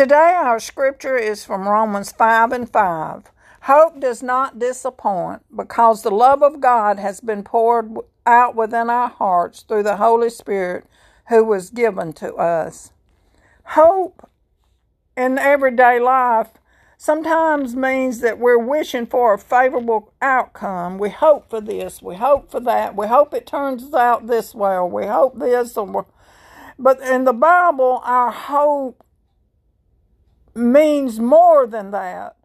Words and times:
Today, 0.00 0.32
our 0.34 0.58
scripture 0.58 1.18
is 1.18 1.44
from 1.44 1.68
Romans 1.68 2.10
5 2.10 2.52
and 2.52 2.72
5. 2.72 3.24
Hope 3.64 4.00
does 4.00 4.22
not 4.22 4.58
disappoint 4.58 5.42
because 5.54 6.00
the 6.00 6.10
love 6.10 6.42
of 6.42 6.58
God 6.58 6.98
has 6.98 7.20
been 7.20 7.42
poured 7.42 7.94
out 8.24 8.56
within 8.56 8.88
our 8.88 9.10
hearts 9.10 9.60
through 9.60 9.82
the 9.82 9.98
Holy 9.98 10.30
Spirit 10.30 10.86
who 11.28 11.44
was 11.44 11.68
given 11.68 12.14
to 12.14 12.32
us. 12.36 12.92
Hope 13.62 14.26
in 15.18 15.36
everyday 15.36 16.00
life 16.00 16.48
sometimes 16.96 17.76
means 17.76 18.20
that 18.20 18.38
we're 18.38 18.56
wishing 18.56 19.04
for 19.04 19.34
a 19.34 19.38
favorable 19.38 20.14
outcome. 20.22 20.96
We 20.96 21.10
hope 21.10 21.50
for 21.50 21.60
this, 21.60 22.00
we 22.00 22.16
hope 22.16 22.50
for 22.50 22.60
that, 22.60 22.96
we 22.96 23.06
hope 23.06 23.34
it 23.34 23.46
turns 23.46 23.92
out 23.92 24.28
this 24.28 24.54
way, 24.54 24.70
or 24.70 24.88
we 24.88 25.04
hope 25.04 25.38
this, 25.38 25.76
or 25.76 26.06
but 26.78 27.02
in 27.02 27.24
the 27.24 27.34
Bible, 27.34 28.00
our 28.02 28.30
hope 28.30 29.04
means 30.60 31.18
more 31.18 31.66
than 31.66 31.90
that. 31.90 32.36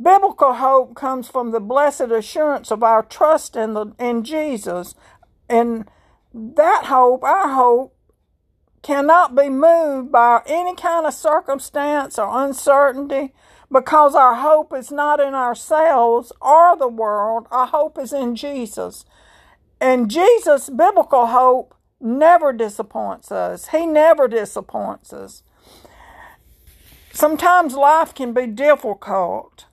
Biblical 0.00 0.54
hope 0.54 0.94
comes 0.96 1.28
from 1.28 1.52
the 1.52 1.60
blessed 1.60 2.10
assurance 2.10 2.70
of 2.70 2.82
our 2.82 3.02
trust 3.02 3.54
in 3.56 3.74
the 3.74 3.92
in 3.98 4.24
Jesus. 4.24 4.94
And 5.48 5.88
that 6.32 6.86
hope, 6.86 7.22
our 7.22 7.48
hope, 7.54 7.96
cannot 8.82 9.34
be 9.34 9.48
moved 9.48 10.12
by 10.12 10.42
any 10.46 10.74
kind 10.74 11.06
of 11.06 11.14
circumstance 11.14 12.18
or 12.18 12.44
uncertainty 12.44 13.32
because 13.72 14.14
our 14.14 14.34
hope 14.34 14.72
is 14.72 14.90
not 14.90 15.20
in 15.20 15.34
ourselves 15.34 16.32
or 16.40 16.76
the 16.76 16.88
world. 16.88 17.46
Our 17.50 17.66
hope 17.66 17.98
is 17.98 18.12
in 18.12 18.36
Jesus. 18.36 19.04
And 19.80 20.10
Jesus' 20.10 20.70
biblical 20.70 21.28
hope 21.28 21.74
never 22.00 22.52
disappoints 22.52 23.32
us. 23.32 23.68
He 23.68 23.86
never 23.86 24.28
disappoints 24.28 25.12
us. 25.12 25.42
Sometimes 27.14 27.74
life 27.74 28.12
can 28.12 28.32
be 28.32 28.48
difficult. 28.48 29.66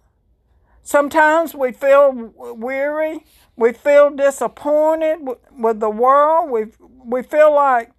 Sometimes 0.84 1.56
we 1.56 1.72
feel 1.72 2.31
weary. 2.36 3.25
We 3.56 3.73
feel 3.73 4.11
disappointed 4.11 5.28
with 5.52 5.80
the 5.80 5.89
world. 5.89 6.52
We, 6.52 6.66
we 7.03 7.23
feel 7.23 7.52
like, 7.53 7.94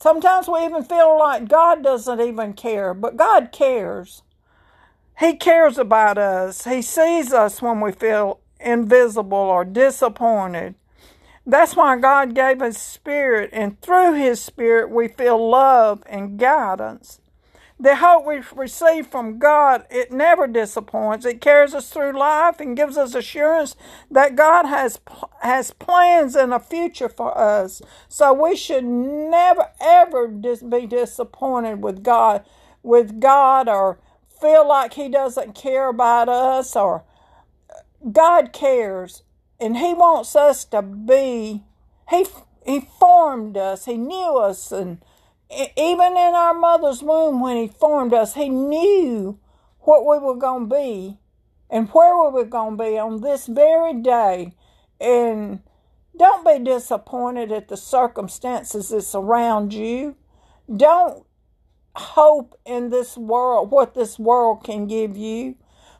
sometimes 0.00 0.46
we 0.46 0.64
even 0.64 0.84
feel 0.84 1.18
like 1.18 1.48
God 1.48 1.82
doesn't 1.82 2.20
even 2.20 2.52
care, 2.52 2.94
but 2.94 3.16
God 3.16 3.50
cares. 3.50 4.22
He 5.18 5.34
cares 5.34 5.76
about 5.76 6.16
us. 6.16 6.64
He 6.64 6.82
sees 6.82 7.32
us 7.32 7.60
when 7.60 7.80
we 7.80 7.90
feel 7.90 8.38
invisible 8.60 9.36
or 9.36 9.64
disappointed. 9.64 10.76
That's 11.44 11.74
why 11.74 11.98
God 11.98 12.36
gave 12.36 12.60
His 12.60 12.78
Spirit, 12.78 13.50
and 13.52 13.80
through 13.80 14.14
His 14.14 14.40
Spirit, 14.40 14.88
we 14.88 15.08
feel 15.08 15.50
love 15.50 16.04
and 16.06 16.38
guidance. 16.38 17.18
The 17.82 17.96
hope 17.96 18.24
we 18.24 18.40
receive 18.54 19.08
from 19.08 19.40
God, 19.40 19.86
it 19.90 20.12
never 20.12 20.46
disappoints. 20.46 21.26
It 21.26 21.40
carries 21.40 21.74
us 21.74 21.90
through 21.90 22.16
life 22.16 22.60
and 22.60 22.76
gives 22.76 22.96
us 22.96 23.16
assurance 23.16 23.74
that 24.08 24.36
God 24.36 24.66
has 24.66 25.00
has 25.40 25.72
plans 25.72 26.36
and 26.36 26.54
a 26.54 26.60
future 26.60 27.08
for 27.08 27.36
us. 27.36 27.82
So 28.08 28.32
we 28.34 28.54
should 28.54 28.84
never 28.84 29.70
ever 29.80 30.28
be 30.28 30.86
disappointed 30.86 31.82
with 31.82 32.04
God, 32.04 32.44
with 32.84 33.20
God, 33.20 33.68
or 33.68 33.98
feel 34.40 34.68
like 34.68 34.94
He 34.94 35.08
doesn't 35.08 35.56
care 35.56 35.88
about 35.88 36.28
us. 36.28 36.76
Or 36.76 37.02
uh, 37.68 37.80
God 38.12 38.52
cares, 38.52 39.24
and 39.58 39.78
He 39.78 39.92
wants 39.92 40.36
us 40.36 40.64
to 40.66 40.82
be. 40.82 41.64
He 42.10 42.26
He 42.64 42.88
formed 43.00 43.56
us. 43.56 43.86
He 43.86 43.96
knew 43.96 44.38
us 44.38 44.70
and 44.70 44.98
even 45.76 46.12
in 46.12 46.34
our 46.34 46.54
mother's 46.54 47.02
womb 47.02 47.40
when 47.40 47.56
he 47.56 47.68
formed 47.68 48.14
us, 48.14 48.34
he 48.34 48.48
knew 48.48 49.38
what 49.80 50.06
we 50.06 50.18
were 50.18 50.36
going 50.36 50.68
to 50.68 50.74
be 50.74 51.18
and 51.68 51.88
where 51.90 52.16
we 52.16 52.30
were 52.30 52.44
going 52.44 52.76
to 52.76 52.84
be 52.84 52.98
on 52.98 53.20
this 53.20 53.46
very 53.46 53.94
day. 53.94 54.54
And 55.00 55.60
don't 56.16 56.46
be 56.46 56.62
disappointed 56.62 57.50
at 57.50 57.68
the 57.68 57.76
circumstances 57.76 58.90
that 58.90 59.02
surround 59.02 59.72
you. 59.72 60.16
Don't 60.74 61.24
hope 61.96 62.58
in 62.64 62.90
this 62.90 63.16
world, 63.16 63.70
what 63.70 63.94
this 63.94 64.18
world 64.18 64.64
can 64.64 64.86
give 64.86 65.16
you, 65.16 65.56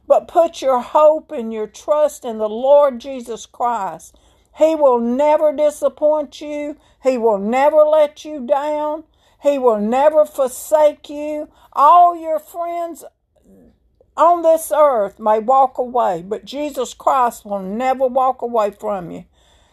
but 0.07 0.29
put 0.29 0.63
your 0.63 0.81
hope 0.81 1.31
and 1.31 1.53
your 1.53 1.67
trust 1.67 2.25
in 2.25 2.39
the 2.39 2.49
Lord 2.49 3.01
Jesus 3.01 3.47
Christ. 3.47 4.17
He 4.57 4.75
will 4.75 5.01
never 5.01 5.53
disappoint 5.53 6.41
you. 6.41 6.77
He 7.03 7.17
will 7.19 7.39
never 7.39 7.79
let 7.79 8.25
you 8.25 8.47
down. 8.47 9.05
He 9.43 9.59
will 9.59 9.81
never 9.81 10.25
forsake 10.25 11.11
you. 11.11 11.49
All 11.73 12.17
your 12.17 12.39
friends 12.39 13.05
on 14.17 14.43
this 14.43 14.71
earth 14.75 15.19
may 15.19 15.41
walk 15.41 15.79
away, 15.79 16.23
but 16.23 16.45
Jesus 16.45 16.95
Christ 16.95 17.45
will 17.45 17.61
never 17.63 18.07
walk 18.07 18.41
away 18.41 18.71
from 18.71 19.11
you. 19.11 19.25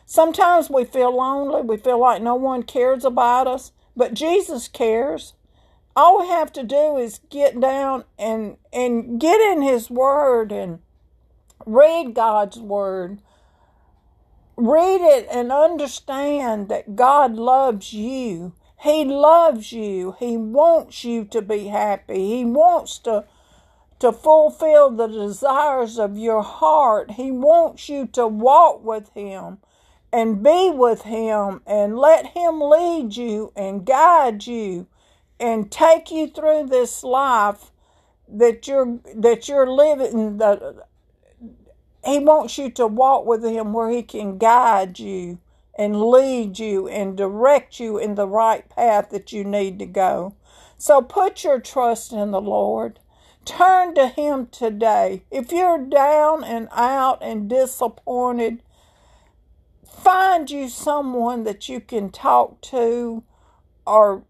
Sometimes 0.07 0.72
we 0.72 0.85
feel 0.85 1.16
lonely, 1.16 1.62
we 1.62 1.78
feel 1.78 2.00
like 2.00 2.19
no 2.19 2.34
one 2.34 2.63
cares 2.63 3.06
about 3.06 3.46
us, 3.46 3.72
but 3.96 4.16
Jesus 4.16 4.68
cares. 4.68 5.34
All 5.96 6.22
we 6.22 6.28
have 6.28 6.51
to 6.53 6.63
do 6.63 6.97
is 6.97 7.19
get 7.30 7.59
down 7.59 8.06
and 8.18 8.57
and 8.74 9.19
get 9.19 9.40
in 9.40 9.62
his 9.62 9.90
word 9.90 10.51
and 10.51 10.80
read 11.66 12.16
God's 12.16 12.57
word. 12.57 13.22
Read 14.56 15.01
it 15.01 15.28
and 15.30 15.51
understand 15.51 16.69
that 16.69 16.96
God 16.96 17.36
loves 17.36 17.94
you 17.94 18.53
he 18.81 19.03
loves 19.03 19.72
you. 19.72 20.16
He 20.19 20.38
wants 20.38 21.03
you 21.03 21.25
to 21.25 21.41
be 21.41 21.67
happy. 21.67 22.38
He 22.38 22.45
wants 22.45 22.97
to 23.00 23.25
to 24.00 24.13
fulfill 24.13 24.91
the 24.91 25.07
desires 25.07 26.00
of 26.00 26.17
your 26.17 26.41
heart. 26.41 27.12
He 27.12 27.31
wants 27.31 27.89
you 27.89 28.07
to 28.13 28.25
walk 28.25 28.81
with 28.81 29.13
him 29.13 29.57
and 30.13 30.41
be 30.41 30.69
with 30.69 31.01
him 31.01 31.62
and 31.68 31.97
let 31.97 32.28
him 32.28 32.62
lead 32.62 33.18
you 33.18 33.51
and 33.57 33.85
guide 33.85 34.47
you 34.47 34.88
and 35.38 35.69
take 35.69 36.09
you 36.09 36.28
through 36.28 36.68
this 36.68 37.03
life 37.03 37.72
that 38.29 38.66
you're 38.68 39.00
that 39.13 39.50
you're 39.50 39.69
living 39.69 40.38
the 40.38 40.84
he 42.06 42.19
wants 42.19 42.57
you 42.57 42.69
to 42.72 42.88
walk 42.88 43.25
with 43.25 43.44
him 43.44 43.73
where 43.73 43.89
he 43.89 44.03
can 44.03 44.38
guide 44.38 45.00
you 45.00 45.39
and 45.79 46.01
lead 46.01 46.59
you 46.59 46.90
and 46.90 47.16
direct 47.16 47.79
you 47.79 47.97
in 47.97 48.16
the 48.16 48.28
right 48.28 48.67
path 48.67 49.12
that 49.12 49.31
you 49.31 49.45
need 49.45 49.79
to 49.79 49.85
go. 49.85 50.35
So 50.78 51.01
put 51.01 51.45
your 51.45 51.62
trust 51.62 52.12
in 52.12 52.31
the 52.31 52.41
Lord. 52.41 53.00
Turn 53.45 53.95
to 53.95 54.09
Him 54.09 54.47
today. 54.47 55.23
If 55.31 55.53
you're 55.53 55.78
down 55.78 56.44
and 56.44 56.68
out 56.73 57.19
and 57.22 57.50
disappointed, 57.50 58.62
find 59.89 60.51
you 60.51 60.68
someone 60.68 61.45
that 61.45 61.69
you 61.69 61.79
can 61.79 62.09
talk 62.09 62.59
to, 62.59 63.23
or 63.88 64.23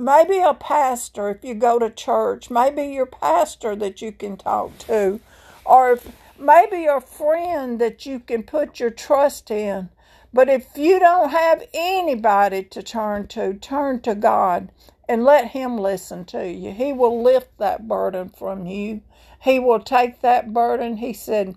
maybe 0.00 0.38
a 0.38 0.54
pastor 0.54 1.28
if 1.28 1.44
you 1.44 1.52
go 1.52 1.78
to 1.78 1.90
church, 1.90 2.48
maybe 2.48 2.86
your 2.86 3.04
pastor 3.04 3.76
that 3.76 4.00
you 4.00 4.10
can 4.10 4.38
talk 4.38 4.78
to, 4.78 5.20
or 5.66 5.92
if, 5.92 6.08
maybe 6.38 6.86
a 6.86 6.98
friend 6.98 7.78
that 7.78 8.06
you 8.06 8.20
can 8.20 8.42
put 8.42 8.80
your 8.80 8.90
trust 8.90 9.50
in. 9.50 9.90
But 10.34 10.48
if 10.48 10.76
you 10.76 10.98
don't 10.98 11.30
have 11.30 11.62
anybody 11.72 12.64
to 12.64 12.82
turn 12.82 13.28
to, 13.28 13.54
turn 13.54 14.00
to 14.00 14.16
God 14.16 14.72
and 15.08 15.22
let 15.24 15.52
Him 15.52 15.78
listen 15.78 16.24
to 16.26 16.50
you. 16.50 16.72
He 16.72 16.92
will 16.92 17.22
lift 17.22 17.56
that 17.58 17.86
burden 17.86 18.30
from 18.30 18.66
you. 18.66 19.02
He 19.40 19.60
will 19.60 19.78
take 19.78 20.22
that 20.22 20.52
burden. 20.52 20.96
He 20.96 21.12
said, 21.12 21.54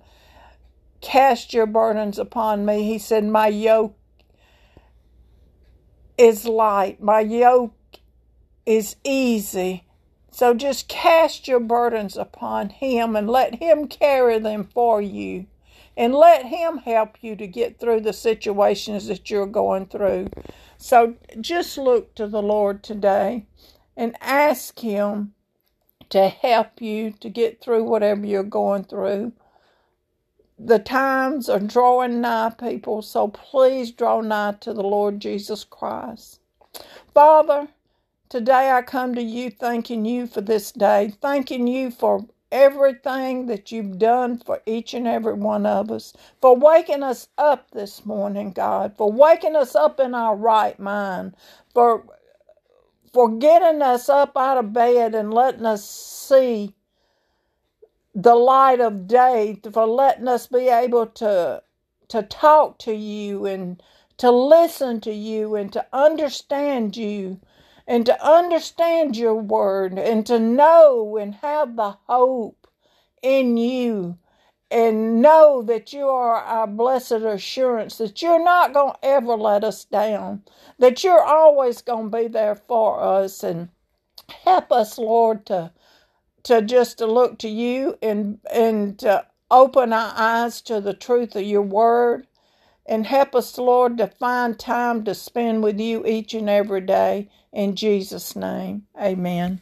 Cast 1.02 1.56
your 1.56 1.66
burdens 1.66 2.20
upon 2.20 2.66
me. 2.66 2.84
He 2.84 3.00
said, 3.00 3.24
My 3.24 3.48
yoke 3.48 3.98
is 6.16 6.46
light, 6.46 7.02
my 7.02 7.22
yoke 7.22 7.74
is 8.68 8.96
easy. 9.04 9.86
So 10.30 10.54
just 10.54 10.88
cast 10.88 11.48
your 11.48 11.60
burdens 11.60 12.16
upon 12.16 12.70
Him 12.70 13.16
and 13.16 13.28
let 13.28 13.56
Him 13.56 13.88
carry 13.88 14.38
them 14.38 14.66
for 14.72 15.02
you 15.02 15.48
and 15.98 16.14
let 16.14 16.46
Him 16.46 16.78
help 16.78 17.18
you 17.22 17.36
to 17.36 17.48
get 17.48 17.80
through 17.80 18.02
the 18.02 18.14
situations 18.14 19.08
that 19.08 19.30
you're 19.32 19.48
going 19.48 19.88
through. 19.88 20.30
So 20.78 21.16
just 21.42 21.78
look 21.78 22.14
to 22.16 22.28
the 22.28 22.42
Lord 22.42 22.84
today 22.84 23.48
and 23.98 24.16
ask 24.22 24.80
Him 24.80 25.34
to 26.10 26.30
help 26.30 26.82
you 26.82 27.12
to 27.20 27.30
get 27.30 27.60
through 27.60 27.84
whatever 27.84 28.26
you're 28.26 28.44
going 28.44 28.84
through. 28.84 29.34
The 30.60 30.80
times 30.80 31.50
are 31.50 31.60
drawing 31.60 32.22
nigh, 32.22 32.52
people, 32.52 33.02
so 33.02 33.28
please 33.28 33.92
draw 33.92 34.22
nigh 34.22 34.56
to 34.62 34.74
the 34.74 34.84
Lord 34.84 35.20
Jesus 35.20 35.64
Christ. 35.64 36.40
Father, 37.14 37.68
today 38.30 38.72
I 38.72 38.84
come 38.84 39.16
to 39.16 39.22
you 39.22 39.50
thanking 39.50 40.06
you 40.06 40.28
for 40.28 40.42
this 40.42 40.72
day, 40.72 41.14
thanking 41.22 41.68
you 41.68 41.92
for 41.92 42.26
everything 42.52 43.48
that 43.48 43.72
you've 43.72 44.00
done 44.00 44.38
for 44.40 44.62
each 44.66 44.94
and 44.94 45.08
every 45.08 45.34
one 45.34 45.66
of 45.66 45.92
us, 45.92 46.14
for 46.42 46.56
waking 46.56 47.04
us 47.04 47.30
up 47.38 47.72
this 47.72 48.06
morning, 48.06 48.52
God, 48.52 48.96
for 48.98 49.12
waking 49.12 49.56
us 49.56 49.76
up 49.76 50.00
in 50.00 50.16
our 50.16 50.36
right 50.36 50.80
mind, 50.80 51.36
for 51.74 52.06
for 53.14 53.30
getting 53.38 53.82
us 53.82 54.10
up 54.10 54.38
out 54.38 54.58
of 54.58 54.74
bed 54.74 55.16
and 55.16 55.34
letting 55.34 55.66
us 55.66 55.90
see 55.90 56.76
the 58.16 58.36
light 58.36 58.80
of 58.82 59.08
day, 59.08 59.60
for 59.72 59.88
letting 59.88 60.28
us 60.28 60.48
be 60.48 60.70
able 60.70 61.08
to 61.08 61.64
to 62.10 62.24
talk 62.24 62.80
to 62.80 62.94
you 62.94 63.46
and 63.46 63.82
to 64.18 64.32
listen 64.32 65.02
to 65.02 65.14
you 65.14 65.56
and 65.56 65.74
to 65.74 65.86
understand 65.94 66.98
you 66.98 67.40
and 67.88 68.06
to 68.06 68.26
understand 68.26 69.18
your 69.18 69.36
word 69.36 69.98
and 70.00 70.26
to 70.28 70.40
know 70.40 71.18
and 71.18 71.36
have 71.36 71.76
the 71.78 71.98
hope 72.08 72.68
in 73.24 73.58
you 73.58 74.18
and 74.72 75.22
know 75.22 75.64
that 75.64 75.94
you 75.94 76.08
are 76.08 76.36
our 76.36 76.68
blessed 76.68 77.12
assurance 77.14 77.98
that 77.98 78.22
you're 78.22 78.44
not 78.44 78.74
going 78.74 78.94
to 78.94 79.06
ever 79.06 79.36
let 79.36 79.64
us 79.64 79.86
down, 79.86 80.44
that 80.80 81.04
you're 81.04 81.24
always 81.24 81.82
going 81.82 82.12
to 82.12 82.18
be 82.18 82.28
there 82.28 82.56
for 82.56 83.02
us 83.02 83.44
and 83.44 83.70
help 84.44 84.72
us, 84.72 84.98
Lord, 84.98 85.46
to 85.48 85.72
to 86.44 86.62
just 86.62 87.00
to 87.00 87.08
look 87.08 87.40
to 87.40 87.50
you 87.50 87.98
and 88.02 88.40
and 88.52 89.00
to 89.00 89.26
open 89.52 89.94
our 89.94 90.14
eyes 90.16 90.62
to 90.64 90.82
the 90.82 90.94
truth 90.94 91.36
of 91.36 91.44
your 91.44 91.62
word 91.62 92.28
and 92.88 93.06
help 93.08 93.36
us, 93.36 93.58
Lord, 93.58 93.98
to 93.98 94.08
find 94.08 94.58
time 94.60 95.04
to 95.06 95.16
spend 95.16 95.64
with 95.64 95.80
you 95.80 96.06
each 96.06 96.34
and 96.34 96.50
every 96.50 96.82
day. 96.82 97.30
In 97.54 97.76
Jesus' 97.76 98.36
name, 98.36 98.84
amen. 99.00 99.62